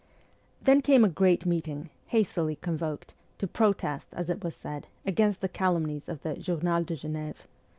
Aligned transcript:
Then 0.59 0.81
came 0.81 1.05
a 1.05 1.09
great 1.09 1.45
meeting, 1.45 1.91
hastily 2.07 2.55
convoked, 2.55 3.13
to 3.37 3.45
protest, 3.45 4.07
as 4.13 4.31
it 4.31 4.43
was 4.43 4.55
said, 4.55 4.87
against 5.05 5.41
the 5.41 5.47
calumnies 5.47 6.09
of 6.09 6.23
the' 6.23 6.33
Journal 6.49 6.83
de 6.83 6.95
Geneve.' 6.95 7.47